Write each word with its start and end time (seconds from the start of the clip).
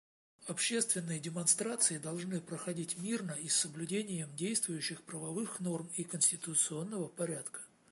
Общественные 0.47 1.19
демонстрации 1.19 1.99
должны 1.99 2.41
проходить 2.41 2.97
мирно 2.97 3.33
и 3.33 3.47
с 3.47 3.55
соблюдением 3.55 4.35
действующих 4.35 5.03
правовых 5.03 5.59
норм 5.59 5.91
и 5.95 6.03
конституционного 6.03 7.07
порядка. 7.07 7.59